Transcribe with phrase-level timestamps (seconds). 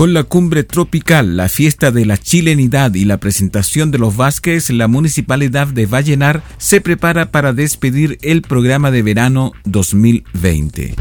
[0.00, 4.70] Con la cumbre tropical, la fiesta de la chilenidad y la presentación de los Vázquez,
[4.70, 10.94] la municipalidad de Vallenar se prepara para despedir el programa de verano 2020.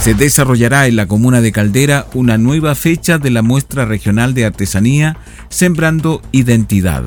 [0.00, 4.46] Se desarrollará en la comuna de Caldera una nueva fecha de la muestra regional de
[4.46, 5.16] artesanía,
[5.48, 7.04] Sembrando Identidad.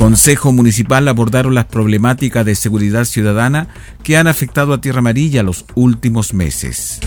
[0.00, 3.68] Consejo Municipal abordaron las problemáticas de seguridad ciudadana
[4.02, 7.00] que han afectado a Tierra Amarilla los últimos meses.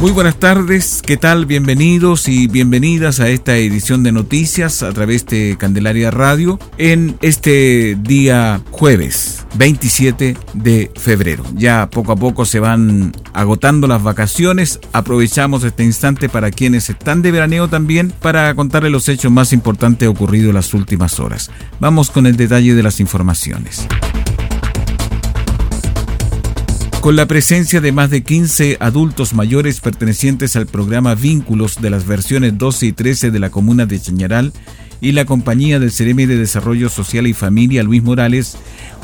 [0.00, 1.46] Muy buenas tardes, ¿qué tal?
[1.46, 7.96] Bienvenidos y bienvenidas a esta edición de noticias a través de Candelaria Radio en este
[8.00, 11.44] día jueves 27 de febrero.
[11.54, 17.22] Ya poco a poco se van agotando las vacaciones, aprovechamos este instante para quienes están
[17.22, 21.50] de veraneo también para contarles los hechos más importantes ocurridos en las últimas horas.
[21.80, 23.86] Vamos con el detalle de las informaciones.
[27.00, 32.06] Con la presencia de más de 15 adultos mayores pertenecientes al programa Vínculos de las
[32.06, 34.52] versiones 12 y 13 de la comuna de Chañaral
[35.00, 38.56] y la compañía del Ceremi de Desarrollo Social y Familia Luis Morales,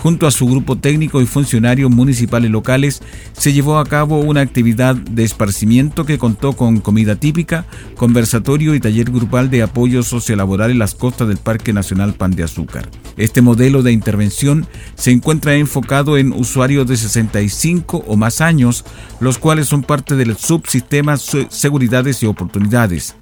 [0.03, 3.01] junto a su grupo técnico y funcionarios municipales locales,
[3.33, 7.65] se llevó a cabo una actividad de esparcimiento que contó con comida típica,
[7.97, 12.43] conversatorio y taller grupal de apoyo sociolaboral en las costas del Parque Nacional Pan de
[12.43, 12.89] Azúcar.
[13.17, 18.85] Este modelo de intervención se encuentra enfocado en usuarios de 65 o más años,
[19.21, 23.15] los cuales son parte del subsistema Seguridades y Oportunidades.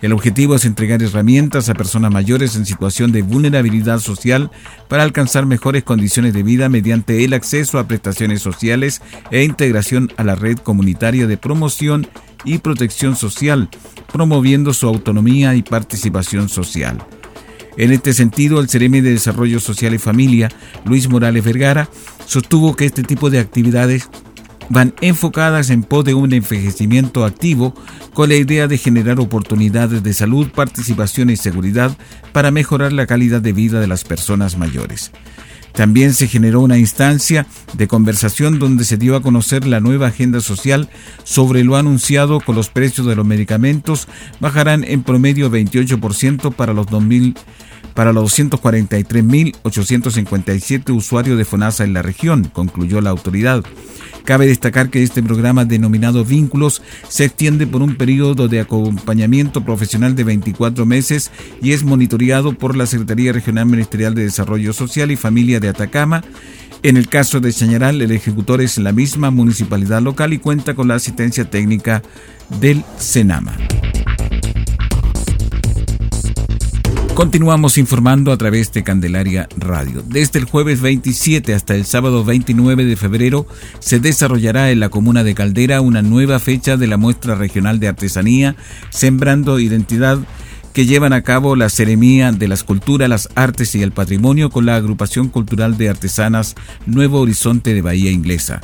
[0.00, 4.50] El objetivo es entregar herramientas a personas mayores en situación de vulnerabilidad social
[4.86, 10.22] para alcanzar mejores condiciones de vida mediante el acceso a prestaciones sociales e integración a
[10.22, 12.06] la red comunitaria de promoción
[12.44, 13.68] y protección social,
[14.12, 17.04] promoviendo su autonomía y participación social.
[17.76, 20.48] En este sentido, el Ceremi de Desarrollo Social y Familia,
[20.84, 21.88] Luis Morales Vergara,
[22.26, 24.08] sostuvo que este tipo de actividades
[24.68, 27.74] van enfocadas en pos de un envejecimiento activo
[28.14, 31.96] con la idea de generar oportunidades de salud, participación y seguridad
[32.32, 35.12] para mejorar la calidad de vida de las personas mayores.
[35.72, 40.40] También se generó una instancia de conversación donde se dio a conocer la nueva agenda
[40.40, 40.88] social
[41.22, 44.08] sobre lo anunciado con los precios de los medicamentos
[44.40, 47.36] bajarán en promedio 28% para los 2000
[47.94, 53.64] para los 243.857 usuarios de FONASA en la región, concluyó la autoridad.
[54.28, 60.14] Cabe destacar que este programa denominado Vínculos se extiende por un periodo de acompañamiento profesional
[60.14, 61.30] de 24 meses
[61.62, 66.22] y es monitoreado por la Secretaría Regional Ministerial de Desarrollo Social y Familia de Atacama.
[66.82, 70.88] En el caso de Chañaral, el ejecutor es la misma municipalidad local y cuenta con
[70.88, 72.02] la asistencia técnica
[72.60, 73.56] del SENAMA.
[77.18, 80.04] Continuamos informando a través de Candelaria Radio.
[80.06, 83.44] Desde el jueves 27 hasta el sábado 29 de febrero
[83.80, 87.88] se desarrollará en la comuna de Caldera una nueva fecha de la muestra regional de
[87.88, 88.54] artesanía
[88.90, 90.20] Sembrando Identidad
[90.72, 94.64] que llevan a cabo la Ceremía de las Culturas, las Artes y el Patrimonio con
[94.64, 96.54] la Agrupación Cultural de Artesanas
[96.86, 98.60] Nuevo Horizonte de Bahía Inglesa.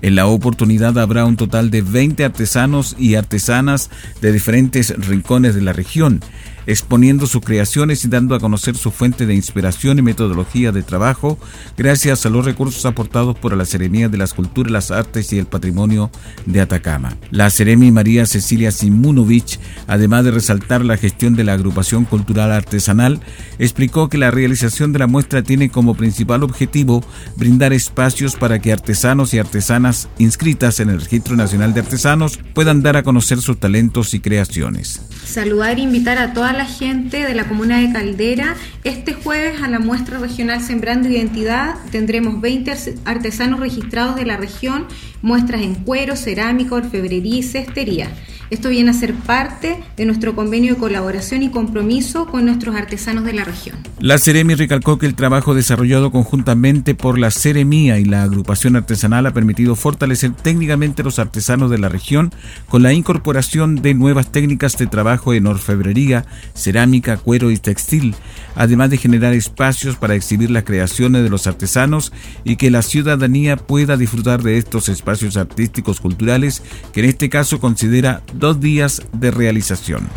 [0.00, 3.90] En la oportunidad habrá un total de 20 artesanos y artesanas
[4.22, 6.20] de diferentes rincones de la región
[6.66, 11.38] exponiendo sus creaciones y dando a conocer su fuente de inspiración y metodología de trabajo
[11.76, 15.46] gracias a los recursos aportados por la Seremía de las Culturas, las Artes y el
[15.46, 16.10] Patrimonio
[16.46, 17.16] de Atacama.
[17.30, 23.20] La Seremi María Cecilia Simunovich, además de resaltar la gestión de la agrupación cultural artesanal,
[23.58, 27.04] explicó que la realización de la muestra tiene como principal objetivo
[27.36, 32.82] brindar espacios para que artesanos y artesanas inscritas en el Registro Nacional de Artesanos puedan
[32.82, 35.02] dar a conocer sus talentos y creaciones.
[35.24, 38.56] Saludar e invitar a toda la gente de la comuna de Caldera.
[38.82, 42.74] Este jueves a la muestra regional Sembrando Identidad tendremos 20
[43.04, 44.86] artesanos registrados de la región,
[45.22, 48.08] muestras en cuero, cerámica, orfebrería y cestería.
[48.50, 53.24] Esto viene a ser parte de nuestro convenio de colaboración y compromiso con nuestros artesanos
[53.24, 53.76] de la región.
[54.00, 59.26] La Ceremi recalcó que el trabajo desarrollado conjuntamente por la Ceremía y la agrupación artesanal
[59.26, 62.32] ha permitido fortalecer técnicamente a los artesanos de la región
[62.68, 66.24] con la incorporación de nuevas técnicas de trabajo en orfebrería,
[66.54, 68.16] cerámica, cuero y textil,
[68.56, 72.12] además de generar espacios para exhibir las creaciones de los artesanos
[72.42, 77.60] y que la ciudadanía pueda disfrutar de estos espacios artísticos culturales que en este caso
[77.60, 80.08] considera dos días de realización.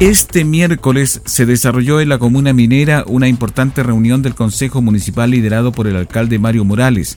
[0.00, 5.70] Este miércoles se desarrolló en la comuna minera una importante reunión del Consejo Municipal liderado
[5.70, 7.16] por el alcalde Mario Morales.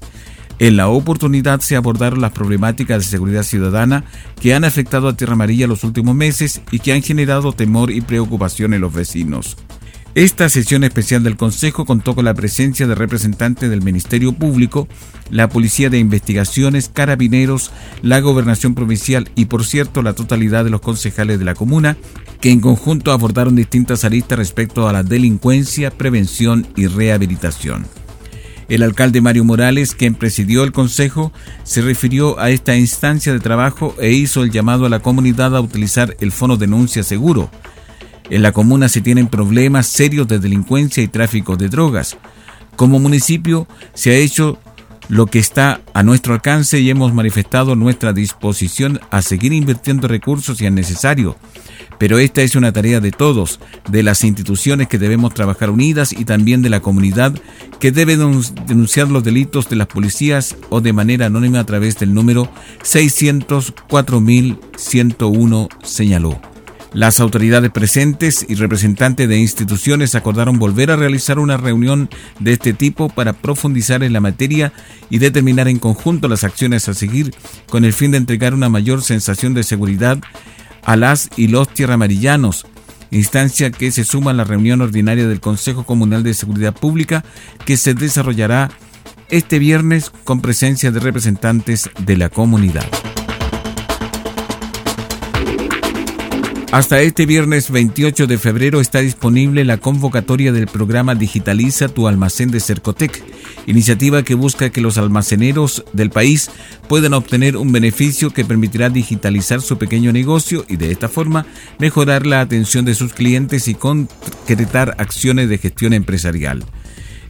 [0.59, 4.03] En la oportunidad se abordaron las problemáticas de seguridad ciudadana
[4.39, 8.01] que han afectado a Tierra Amarilla los últimos meses y que han generado temor y
[8.01, 9.57] preocupación en los vecinos.
[10.17, 14.87] Esta sesión especial del Consejo contó con la presencia de representantes del Ministerio Público,
[15.29, 17.69] la Policía de Investigaciones, Carabineros,
[18.01, 21.97] la Gobernación Provincial y, por cierto, la totalidad de los concejales de la comuna,
[22.41, 27.85] que en conjunto abordaron distintas aristas respecto a la delincuencia, prevención y rehabilitación.
[28.69, 31.31] El alcalde Mario Morales, quien presidió el Consejo,
[31.63, 35.61] se refirió a esta instancia de trabajo e hizo el llamado a la comunidad a
[35.61, 37.51] utilizar el Fono Denuncia Seguro.
[38.29, 42.17] En la comuna se tienen problemas serios de delincuencia y tráfico de drogas.
[42.75, 44.59] Como municipio se ha hecho
[45.09, 50.57] lo que está a nuestro alcance y hemos manifestado nuestra disposición a seguir invirtiendo recursos
[50.57, 51.35] si es necesario.
[51.97, 53.59] Pero esta es una tarea de todos,
[53.89, 57.33] de las instituciones que debemos trabajar unidas y también de la comunidad
[57.79, 62.13] que debe denunciar los delitos de las policías o de manera anónima a través del
[62.13, 62.47] número
[62.83, 66.56] 604.101, señaló.
[66.97, 72.09] Las autoridades presentes y representantes de instituciones acordaron volver a realizar una reunión
[72.39, 74.73] de este tipo para profundizar en la materia
[75.11, 77.35] y determinar en conjunto las acciones a seguir
[77.69, 80.17] con el fin de entregar una mayor sensación de seguridad
[80.85, 82.65] a las y los tierramarillanos,
[83.11, 87.23] instancia que se suma a la reunión ordinaria del Consejo Comunal de Seguridad Pública
[87.63, 88.71] que se desarrollará
[89.29, 92.87] este viernes con presencia de representantes de la comunidad.
[96.71, 102.51] Hasta este viernes 28 de febrero está disponible la convocatoria del programa Digitaliza tu almacén
[102.51, 103.23] de Cercotec,
[103.67, 106.51] iniciativa que busca que los almaceneros del país
[106.89, 111.45] puedan obtener un beneficio que permitirá digitalizar su pequeño negocio y de esta forma
[111.79, 116.65] mejorar la atención de sus clientes y concretar acciones de gestión empresarial.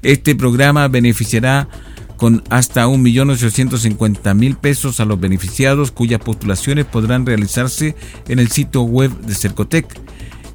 [0.02, 1.70] Este programa beneficiará
[2.18, 7.96] con hasta 1.850.000 pesos a los beneficiados cuyas postulaciones podrán realizarse
[8.28, 9.86] en el sitio web de Cercotec.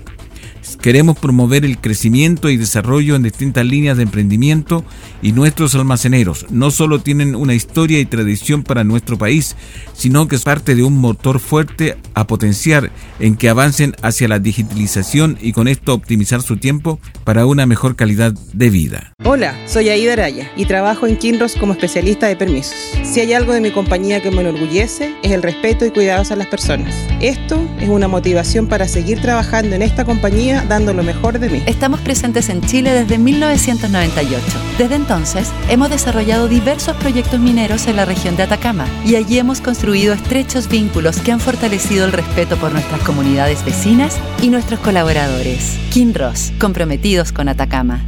[0.81, 4.85] Queremos promover el crecimiento y desarrollo en distintas líneas de emprendimiento
[5.23, 9.57] y nuestros almaceneros no solo tienen una historia y tradición para nuestro país,
[9.93, 14.39] sino que es parte de un motor fuerte a potenciar en que avancen hacia la
[14.39, 19.13] digitalización y con esto optimizar su tiempo para una mejor calidad de vida.
[19.25, 22.75] Hola, soy Aida Araya y trabajo en Kinross como especialista de permisos.
[23.05, 26.37] Si hay algo de mi compañía que me enorgullece es el respeto y cuidados a
[26.37, 26.95] las personas.
[27.21, 31.63] Esto es una motivación para seguir trabajando en esta compañía dando lo mejor de mí.
[31.67, 34.43] Estamos presentes en Chile desde 1998.
[34.79, 39.61] Desde entonces, hemos desarrollado diversos proyectos mineros en la región de Atacama y allí hemos
[39.61, 45.77] construido estrechos vínculos que han fortalecido el respeto por nuestras comunidades vecinas y nuestros colaboradores.
[45.91, 48.03] Kinross, comprometidos con Atacama.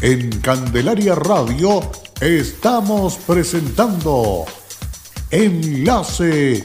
[0.00, 4.46] En Candelaria Radio estamos presentando
[5.30, 6.64] Enlace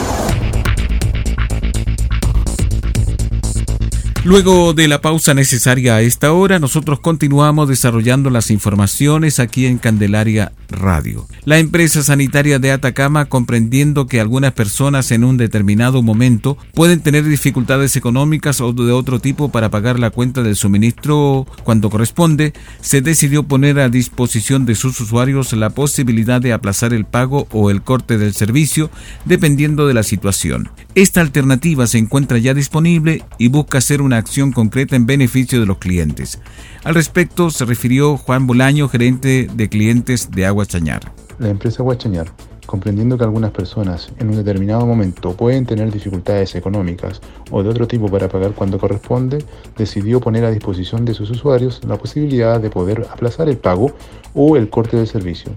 [4.23, 9.79] Luego de la pausa necesaria a esta hora, nosotros continuamos desarrollando las informaciones aquí en
[9.79, 11.25] Candelaria Radio.
[11.43, 17.23] La empresa sanitaria de Atacama, comprendiendo que algunas personas en un determinado momento pueden tener
[17.23, 23.01] dificultades económicas o de otro tipo para pagar la cuenta del suministro cuando corresponde, se
[23.01, 27.81] decidió poner a disposición de sus usuarios la posibilidad de aplazar el pago o el
[27.81, 28.91] corte del servicio
[29.25, 30.69] dependiendo de la situación.
[30.93, 35.65] Esta alternativa se encuentra ya disponible y busca ser un acción concreta en beneficio de
[35.65, 36.41] los clientes.
[36.83, 41.13] Al respecto se refirió Juan Bolaño, gerente de clientes de Agua Chañar.
[41.39, 42.27] La empresa Agua Chañar,
[42.65, 47.87] comprendiendo que algunas personas en un determinado momento pueden tener dificultades económicas o de otro
[47.87, 49.45] tipo para pagar cuando corresponde,
[49.77, 53.95] decidió poner a disposición de sus usuarios la posibilidad de poder aplazar el pago
[54.33, 55.53] o el corte del servicio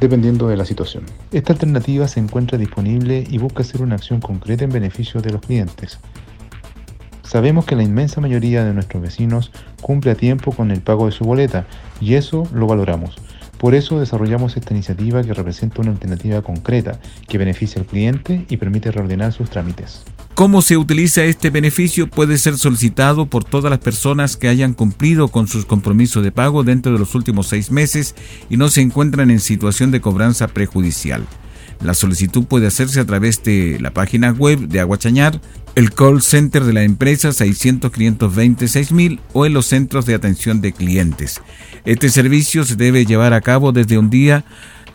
[0.00, 1.04] dependiendo de la situación.
[1.32, 5.40] Esta alternativa se encuentra disponible y busca ser una acción concreta en beneficio de los
[5.40, 5.98] clientes.
[7.24, 9.50] Sabemos que la inmensa mayoría de nuestros vecinos
[9.80, 11.66] cumple a tiempo con el pago de su boleta
[12.00, 13.16] y eso lo valoramos.
[13.58, 18.58] Por eso desarrollamos esta iniciativa que representa una alternativa concreta que beneficia al cliente y
[18.58, 20.04] permite reordenar sus trámites.
[20.34, 22.10] ¿Cómo se utiliza este beneficio?
[22.10, 26.64] Puede ser solicitado por todas las personas que hayan cumplido con sus compromisos de pago
[26.64, 28.14] dentro de los últimos seis meses
[28.50, 31.24] y no se encuentran en situación de cobranza prejudicial.
[31.84, 35.38] La solicitud puede hacerse a través de la página web de Aguachañar,
[35.74, 41.42] el call center de la empresa 600-520-6000 o en los centros de atención de clientes.
[41.84, 44.46] Este servicio se debe llevar a cabo desde un día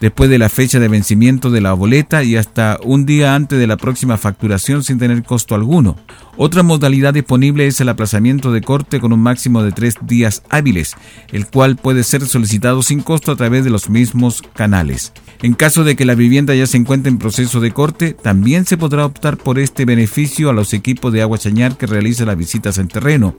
[0.02, 3.68] después de la fecha de vencimiento de la boleta y hasta un día antes de
[3.68, 5.98] la próxima facturación sin tener costo alguno.
[6.38, 10.96] Otra modalidad disponible es el aplazamiento de corte con un máximo de tres días hábiles,
[11.32, 15.12] el cual puede ser solicitado sin costo a través de los mismos canales.
[15.42, 18.78] En caso de que la vivienda ya se encuentre en proceso de corte, también se
[18.78, 22.78] podrá optar por este beneficio a los equipos de agua chañar que realicen las visitas
[22.78, 23.36] en terreno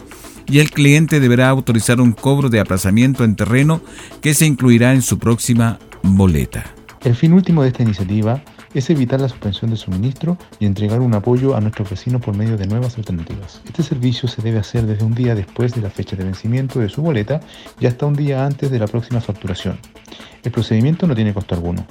[0.47, 3.81] y el cliente deberá autorizar un cobro de aplazamiento en terreno
[4.21, 6.65] que se incluirá en su próxima boleta.
[7.03, 8.43] El fin último de esta iniciativa
[8.75, 12.57] es evitar la suspensión de suministro y entregar un apoyo a nuestros vecinos por medio
[12.59, 13.63] de nuevas alternativas.
[13.65, 16.91] Este servicio se debe hacer desde un día después de la fecha de vencimiento de
[16.91, 17.41] su boleta
[17.81, 19.79] y hasta un día antes de la próxima facturación.
[20.43, 21.87] El procedimiento no tiene costo alguno.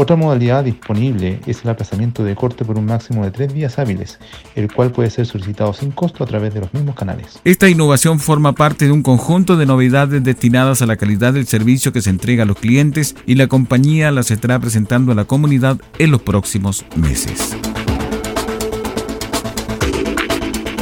[0.00, 4.20] Otra modalidad disponible es el aplazamiento de corte por un máximo de tres días hábiles,
[4.54, 7.40] el cual puede ser solicitado sin costo a través de los mismos canales.
[7.42, 11.92] Esta innovación forma parte de un conjunto de novedades destinadas a la calidad del servicio
[11.92, 15.78] que se entrega a los clientes y la compañía las estará presentando a la comunidad
[15.98, 17.58] en los próximos meses.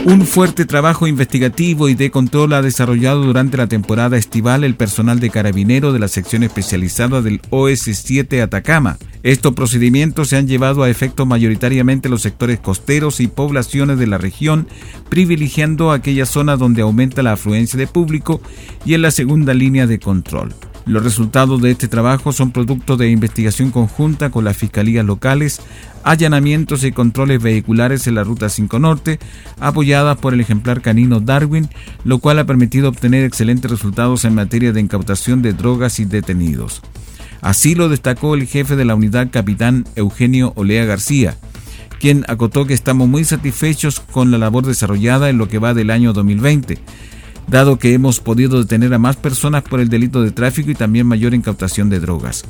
[0.07, 5.19] Un fuerte trabajo investigativo y de control ha desarrollado durante la temporada estival el personal
[5.19, 8.99] de carabinero de la sección especializada del OS-7 Atacama.
[9.25, 14.07] Estos procedimientos se han llevado a efecto mayoritariamente en los sectores costeros y poblaciones de
[14.07, 14.69] la región,
[15.09, 18.41] privilegiando aquellas zonas donde aumenta la afluencia de público
[18.85, 20.55] y en la segunda línea de control.
[20.87, 25.61] Los resultados de este trabajo son producto de investigación conjunta con las fiscalías locales,
[26.05, 29.19] allanamientos y controles vehiculares en la Ruta 5 Norte,
[29.59, 31.69] apoyadas por el ejemplar canino Darwin,
[32.05, 36.83] lo cual ha permitido obtener excelentes resultados en materia de incautación de drogas y detenidos.
[37.41, 41.37] Así lo destacó el jefe de la unidad, capitán Eugenio Olea García,
[41.99, 45.91] quien acotó que estamos muy satisfechos con la labor desarrollada en lo que va del
[45.91, 46.79] año 2020
[47.49, 51.07] dado que hemos podido detener a más personas por el delito de tráfico y también
[51.07, 52.45] mayor incautación de drogas.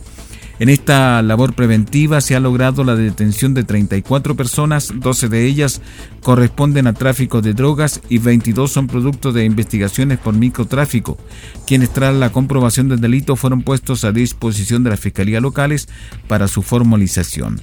[0.58, 5.82] En esta labor preventiva se ha logrado la detención de 34 personas, 12 de ellas
[6.22, 11.18] corresponden a tráfico de drogas y 22 son producto de investigaciones por microtráfico,
[11.66, 15.88] quienes tras la comprobación del delito fueron puestos a disposición de las fiscalías locales
[16.26, 17.60] para su formalización.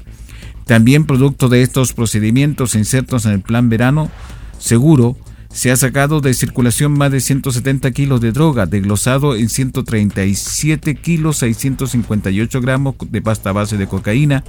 [0.65, 4.11] También producto de estos procedimientos insertos en el plan verano
[4.59, 5.17] seguro,
[5.53, 11.37] se ha sacado de circulación más de 170 kilos de droga, desglosado en 137 kilos
[11.37, 14.43] 658 gramos de pasta base de cocaína,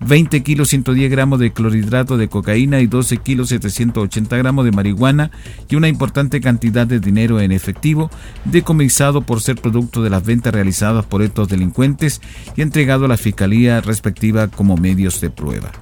[0.00, 5.30] 20 kilos 110 gramos de clorhidrato de cocaína y 12 kilos 780 gramos de marihuana
[5.68, 8.10] y una importante cantidad de dinero en efectivo,
[8.46, 12.22] decomisado por ser producto de las ventas realizadas por estos delincuentes
[12.56, 15.72] y entregado a la fiscalía respectiva como medios de prueba.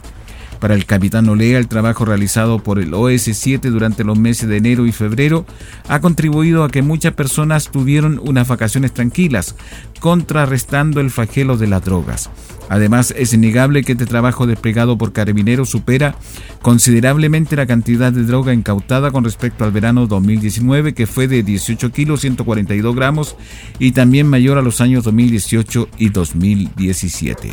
[0.61, 4.87] Para el capitán Olea, el trabajo realizado por el OS-7 durante los meses de enero
[4.87, 5.45] y febrero
[5.89, 9.55] ha contribuido a que muchas personas tuvieron unas vacaciones tranquilas,
[10.01, 12.31] contrarrestando el flagelo de las drogas.
[12.69, 16.17] Además, es innegable que este trabajo desplegado por Carabineros supera
[16.63, 21.93] considerablemente la cantidad de droga incautada con respecto al verano 2019, que fue de 18
[21.93, 23.37] kilos 142 gramos,
[23.79, 27.51] y también mayor a los años 2018 y 2017.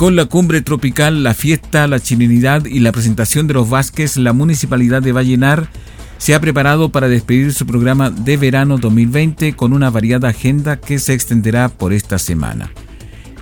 [0.00, 4.32] Con la cumbre tropical, la fiesta, la chilenidad y la presentación de los Vázquez, la
[4.32, 5.68] municipalidad de Vallenar
[6.16, 10.98] se ha preparado para despedir su programa de verano 2020 con una variada agenda que
[10.98, 12.70] se extenderá por esta semana.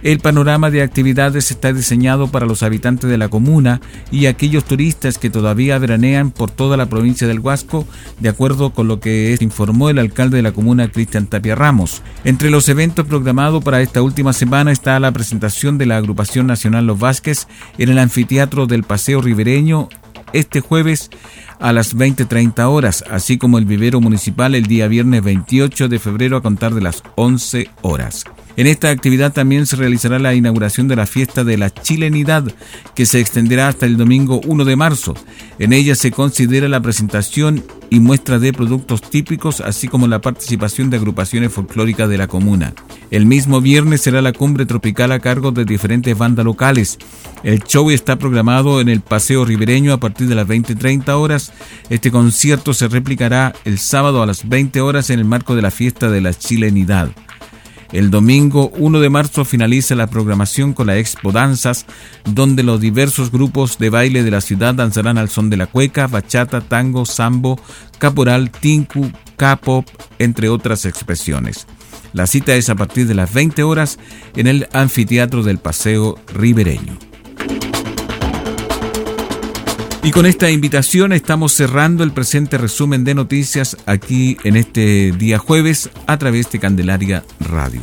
[0.03, 3.81] El panorama de actividades está diseñado para los habitantes de la comuna
[4.13, 7.87] y aquellos turistas que todavía veranean por toda la provincia del Huasco,
[8.21, 12.03] de acuerdo con lo que informó el alcalde de la comuna, Cristian Tapia Ramos.
[12.25, 16.87] Entre los eventos programados para esta última semana está la presentación de la agrupación nacional
[16.87, 19.89] Los Vázquez en el anfiteatro del Paseo Ribereño
[20.33, 21.11] este jueves
[21.59, 26.37] a las 20.30 horas, así como el vivero municipal el día viernes 28 de febrero
[26.37, 28.25] a contar de las 11 horas.
[28.59, 32.43] En esta actividad también se realizará la inauguración de la fiesta de la chilenidad,
[32.97, 35.15] que se extenderá hasta el domingo 1 de marzo.
[35.61, 40.91] En ella se considera la presentación y muestra de productos típicos, así como la participación
[40.91, 42.75] de agrupaciones folclóricas de la comuna.
[43.13, 46.99] El mismo viernes será la cumbre tropical a cargo de diferentes bandas locales.
[47.45, 51.53] El show está programado en el Paseo Ribereño a partir de las 20.30 horas.
[51.91, 55.71] Este concierto se replicará el sábado a las 20 horas en el marco de la
[55.71, 57.11] fiesta de la chilenidad.
[57.93, 61.87] El domingo 1 de marzo finaliza la programación con la Expo Danzas,
[62.27, 66.07] donde los diversos grupos de baile de la ciudad danzarán al son de la cueca,
[66.07, 67.59] bachata, tango, sambo,
[67.99, 69.87] caporal, tinku, K-pop,
[70.19, 71.67] entre otras expresiones.
[72.13, 73.99] La cita es a partir de las 20 horas
[74.37, 77.08] en el anfiteatro del Paseo Ribereño.
[80.03, 85.39] Y con esta invitación estamos cerrando el presente resumen de noticias aquí en este día
[85.39, 87.83] jueves a través de Candelaria Radio.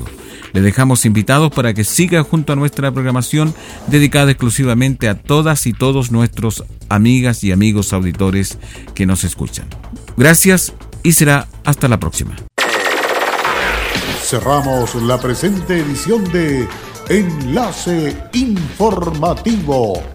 [0.54, 3.54] Le dejamos invitados para que siga junto a nuestra programación
[3.88, 8.58] dedicada exclusivamente a todas y todos nuestros amigas y amigos auditores
[8.94, 9.68] que nos escuchan.
[10.16, 12.38] Gracias y será hasta la próxima.
[14.24, 16.66] Cerramos la presente edición de
[17.10, 20.15] Enlace Informativo